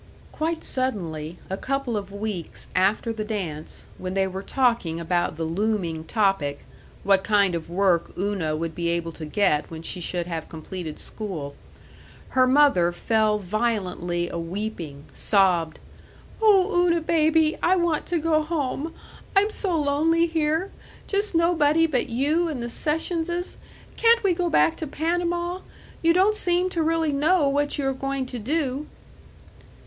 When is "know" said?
27.11-27.47